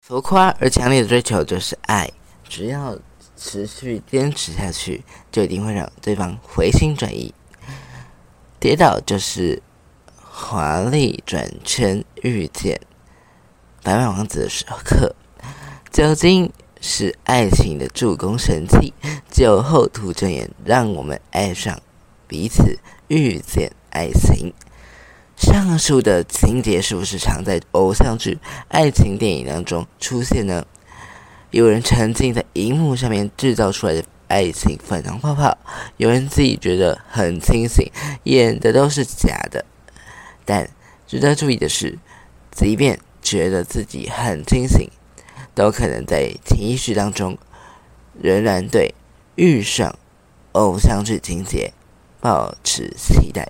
[0.00, 2.08] 浮夸而强烈的追求就是爱，
[2.48, 2.96] 只要
[3.36, 7.34] 持续坚持下去，就一定会让对方回心转意。
[8.60, 9.60] 跌倒就是
[10.16, 12.80] 华丽转圈遇见
[13.82, 15.14] 白马王子的时刻，
[15.90, 16.52] 酒精
[16.86, 18.94] 是爱情的助攻神器，
[19.28, 21.82] 酒后吐真言，让我们爱上
[22.28, 24.54] 彼此，遇见爱情。
[25.36, 30.64] 上述的情节是不是常在偶像剧、爱情电影当中出现呢？
[31.50, 35.58] 有人沉浸在荧幕上面制造出来的爱情粉红泡泡，
[35.96, 37.90] 有人自己觉得很清醒，
[38.22, 39.64] 演的都是假的。
[40.44, 40.70] 但
[41.06, 41.98] 值得注意的是，
[42.50, 44.88] 即便觉得自己很清醒，
[45.56, 47.38] 都可能在潜意识当中
[48.20, 48.94] 仍然对
[49.36, 49.98] 遇上
[50.52, 51.72] 偶像剧情节
[52.20, 53.48] 保持期待。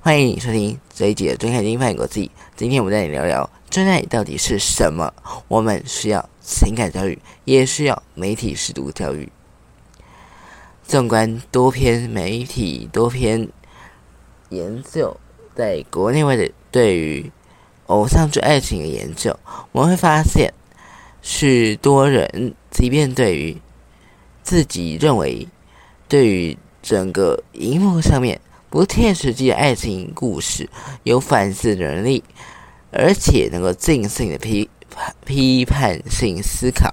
[0.00, 2.28] 欢迎你收听这一集的《真开心翻译国际》。
[2.56, 5.12] 今天我们带你聊聊真爱到底是什么？
[5.48, 9.30] 我们需要情感教育，也需要媒体适度教育。
[10.82, 13.50] 纵观多篇媒体、多篇
[14.48, 15.14] 研究，
[15.54, 17.30] 在国内外的对于
[17.88, 19.38] 偶像剧爱情的研究，
[19.72, 20.54] 我们会发现，
[21.22, 23.56] 许多人即便对于
[24.42, 25.48] 自己认为
[26.06, 28.38] 对于整个荧幕上面。
[28.68, 30.66] 不切实际的爱情故事，
[31.02, 32.24] 有反思能力，
[32.90, 34.70] 而且能够尽兴的批
[35.26, 36.90] 批判性思考。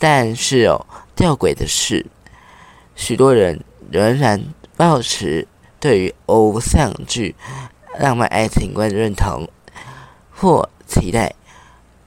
[0.00, 2.04] 但是哦，吊诡的是，
[2.96, 4.44] 许多人仍然
[4.76, 5.46] 保持
[5.78, 7.36] 对于偶像剧
[8.00, 9.48] 浪漫爱情观的认同，
[10.28, 11.32] 或期待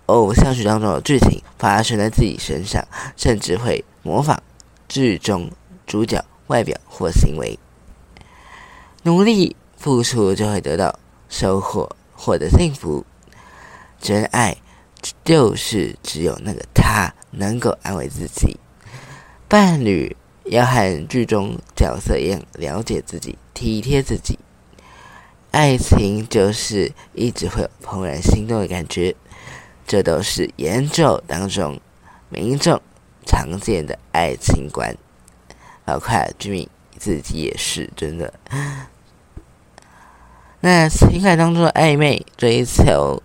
[0.07, 4.41] 偶像剧当中的剧情发生在自己身上，甚至会模仿
[4.87, 5.49] 剧中
[5.87, 7.57] 主角外表或行为。
[9.03, 13.05] 努力付出就会得到收获，获得幸福。
[13.99, 14.55] 真爱
[15.23, 18.59] 就是只有那个他能够安慰自己，
[19.47, 20.15] 伴侣
[20.45, 24.37] 要和剧中角色一样了解自己、体贴自己。
[25.51, 29.15] 爱情就是一直会有怦然心动的感觉，
[29.85, 31.79] 这都是研究当中
[32.29, 32.81] 民众
[33.25, 34.95] 常见的爱情观，
[35.85, 38.33] 包括居民自己也是真的。
[40.61, 43.21] 那情感当中的暧昧、追求、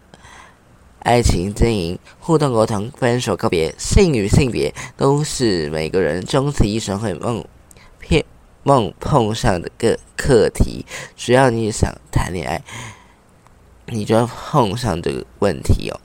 [0.99, 7.43] 爱情经营、互动沟通、分手告别、性与性别，都是每个人终其一生会梦
[7.99, 8.27] 骗
[8.63, 10.85] 梦碰上的个课题。
[11.17, 12.63] 只要你想谈恋爱，
[13.87, 15.99] 你就要碰上这个问题哦。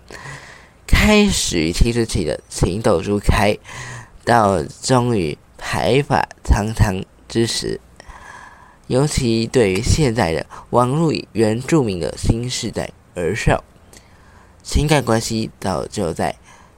[0.88, 3.58] 开始于青春期的情窦初开，
[4.24, 7.80] 到终于白发苍苍之时。
[8.88, 13.64] 尤其对于现在的网络原住民的新时代而少，
[14.62, 16.36] 情感关系早就在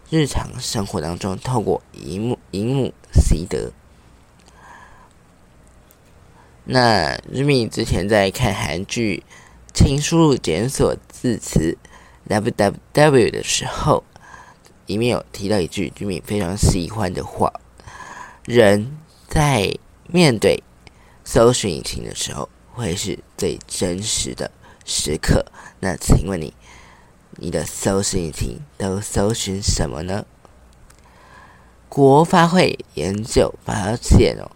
[0.10, 3.74] 日常生活当中透过荧幕荧幕习得。
[6.64, 9.24] 那日米之前在看韩剧，
[9.74, 11.78] 请输入检索字词
[12.28, 14.04] w w w 的时候，
[14.86, 17.52] 里面有提到一句居民非常喜欢的话：
[18.46, 19.78] 人在
[20.08, 20.64] 面对。
[21.30, 24.50] 搜寻引擎的时候，会是最真实的
[24.86, 25.46] 时刻。
[25.82, 26.54] 那请问你，
[27.32, 30.26] 你的搜寻引擎都搜寻什么呢？
[31.90, 34.50] 国发会研究发现哦，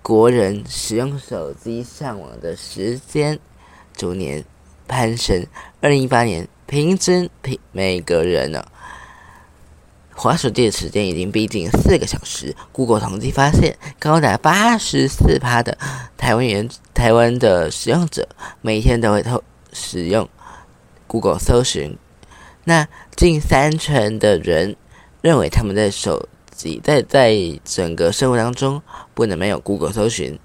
[0.00, 3.40] 国人使用手机上网的时间
[3.96, 4.44] 逐年
[4.86, 5.44] 攀升。
[5.80, 8.64] 二零一八年平均平每个人呢。
[10.14, 12.56] 滑手机的时间已经逼近四个小时。
[12.72, 15.76] Google 统计发现，高达八十四趴的
[16.16, 18.26] 台湾人、台湾的使用者
[18.62, 19.44] 每天都会偷
[19.74, 20.26] 使用
[21.06, 21.98] Google 搜寻。
[22.64, 24.74] 那近三成的人
[25.20, 28.80] 认为他们在手机在在整个生活当中
[29.12, 30.38] 不能没有 Google 搜寻。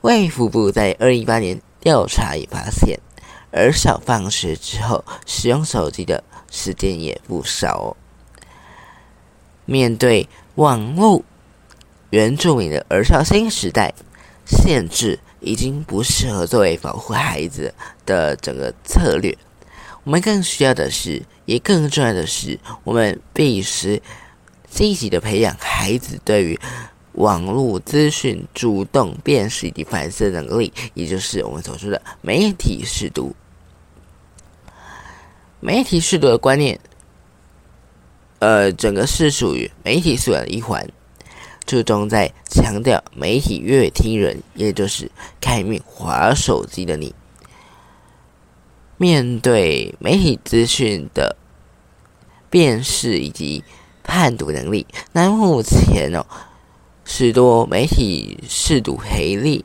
[0.00, 2.98] 卫福部在二零一八年调查也发现，
[3.52, 7.96] 儿少放学之后使用手机的时间也不少哦。
[9.64, 11.22] 面对网络
[12.10, 13.94] 原住民的儿少新时代，
[14.44, 17.72] 限制已经不适合作为保护孩子
[18.04, 19.36] 的整个策略。
[20.04, 24.02] 我们更需要的是，也更重要的是，我们必须
[24.68, 26.58] 积极的培养孩子对于
[27.12, 33.34] 网络资讯主动辨识以及反思能力，也就是我们所说的媒体识读。
[35.64, 36.80] 媒体识读的观念。
[38.40, 40.84] 呃，整个是属于媒体素养的一环。
[41.64, 45.08] 注重在强调媒体阅听人，也就是
[45.40, 47.14] 看面划手机的你，
[48.96, 51.36] 面对媒体资讯的
[52.50, 53.62] 辨识以及
[54.02, 54.84] 判读能力。
[55.12, 56.26] 那目前哦，
[57.04, 59.64] 许多媒体试读黑力，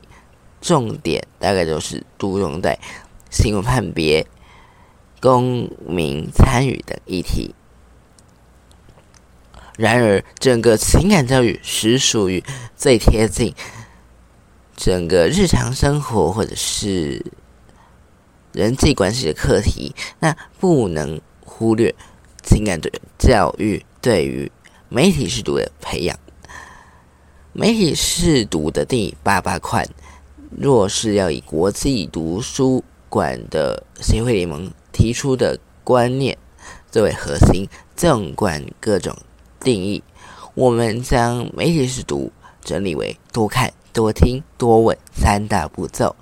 [0.60, 2.78] 重点大概都是注重在
[3.30, 4.24] 新闻判别、
[5.20, 7.54] 公民参与等议题。
[9.76, 12.42] 然而，整个情感教育实属于
[12.76, 13.54] 最贴近
[14.76, 17.24] 整个日常生活或者是
[18.52, 21.94] 人际关系的课题，那不能忽略
[22.42, 24.50] 情感的教育对于
[24.88, 26.18] 媒体视读的培养。
[27.52, 29.88] 媒体视读的第八八款，
[30.50, 34.68] 若是要以国际图书馆的协会联盟
[34.98, 36.36] 提出的观念
[36.90, 39.16] 作为核心，纵观各种。
[39.60, 40.02] 定义，
[40.54, 42.32] 我们将媒体试读
[42.64, 46.16] 整理为多看、多听、多问三大步骤。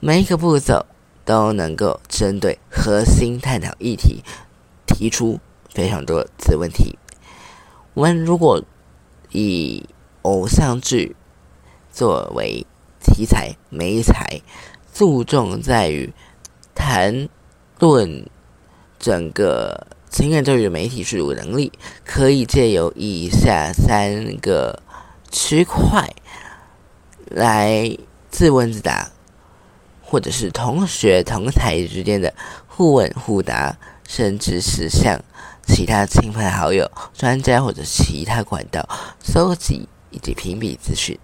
[0.00, 0.86] 每一个步骤
[1.26, 4.24] 都能够针对核心探讨议题，
[4.86, 6.98] 提出非常多子问题。
[7.92, 8.62] 我们如果
[9.32, 9.86] 以
[10.22, 11.14] 偶像剧
[11.92, 12.66] 作为
[13.00, 14.40] 题材，媒材
[14.94, 16.12] 注重在于
[16.74, 17.28] 谈
[17.80, 18.28] 论
[18.98, 19.88] 整个。
[20.10, 21.70] 情感教育的媒体阅读能力，
[22.04, 24.82] 可以借由以下三个
[25.30, 26.10] 区块
[27.26, 27.96] 来
[28.28, 29.12] 自问自答，
[30.02, 32.34] 或者是同学同台之间的
[32.66, 33.78] 互问互答，
[34.08, 35.22] 甚至是向
[35.64, 38.84] 其他亲朋好友、专家或者其他管道
[39.22, 41.16] 搜集以及评比资讯。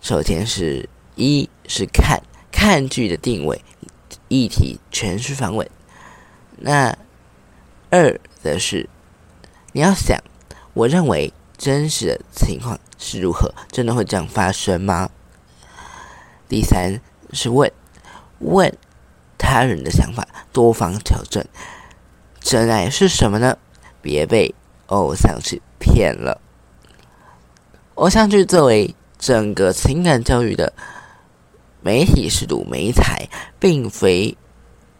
[0.00, 2.22] 首先是一是看
[2.52, 3.60] 看剧的定位，
[4.30, 5.68] 议题全是访问。
[6.56, 6.96] 那
[7.90, 8.88] 二则是，
[9.72, 10.16] 你要想，
[10.72, 13.52] 我认为真实的情况是如何？
[13.72, 15.10] 真的会这样发生吗？
[16.48, 17.00] 第三
[17.32, 17.72] 是问，
[18.38, 18.72] 问
[19.36, 21.44] 他人的想法，多方求证，
[22.38, 23.58] 真爱是什么呢？
[24.00, 24.54] 别被
[24.86, 26.40] 偶像剧骗了。
[27.96, 30.72] 偶像剧作为整个情感教育的
[31.82, 33.28] 媒体适度媒材，
[33.58, 34.36] 并非。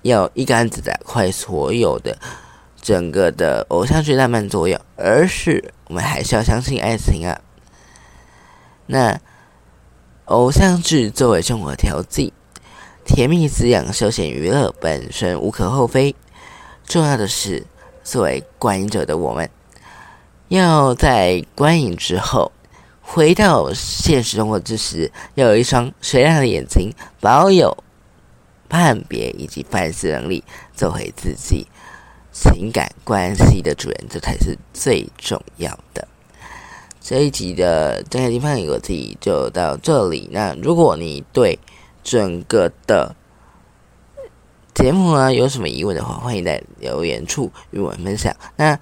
[0.02, 2.18] 要一竿子打坏所有的
[2.80, 7.38] 整个的偶像剧浪漫作用，而是我们还是要相信爱情啊。
[8.86, 9.20] 那
[10.24, 12.32] 偶像剧作为生活调剂，
[13.04, 16.16] 甜蜜滋养、休闲娱乐本身无可厚非。
[16.86, 17.66] 重要的是，
[18.02, 19.50] 作为观影者的我们，
[20.48, 22.50] 要在观影之后
[23.12, 27.76] 回到现实生活之时，要有一双水亮的眼睛，保有。
[28.68, 30.44] 判别以及反思能力，
[30.76, 31.66] 做回自己
[32.30, 36.06] 情感关系的主人，这才是最重要的。
[37.00, 40.28] 这一集的正海地方有自己就到这里。
[40.30, 41.58] 那如果你对
[42.04, 43.16] 整个的
[44.72, 48.32] 节目呢有什么疑问的话，欢迎在留言处与我们分享。
[48.54, 48.78] 那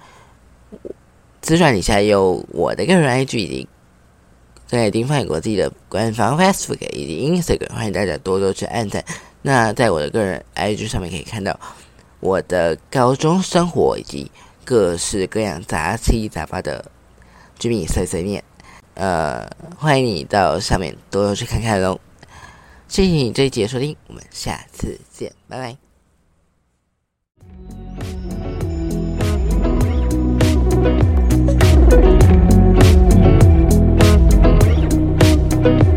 [1.41, 3.65] 资讯底下有我的个人 IG
[4.69, 9.03] 在丁方国际的官方 Facebook 以及 Instagram，欢迎大家多多去按赞。
[9.41, 11.59] 那在我的个人 IG 上面可以看到
[12.19, 14.31] 我的高中生活以及
[14.63, 16.85] 各式各样杂七杂八的
[17.57, 18.43] 居民碎碎念，
[18.93, 21.99] 呃，欢迎你到上面多多去看看喽。
[22.87, 25.88] 谢谢你这一集的收听，我们下次见，拜拜。
[35.63, 35.88] Bye.